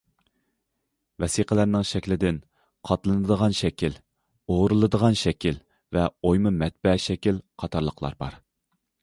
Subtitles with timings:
[1.23, 2.39] ۋەسىقىلەرنىڭ شەكلىدىن
[2.89, 3.99] قاتلىنىدىغان شەكىل،
[4.55, 5.61] ئورىلىدىغان شەكىل
[5.99, 8.43] ۋە ئويما مەتبەئە شەكىل قاتارلىقلار بار.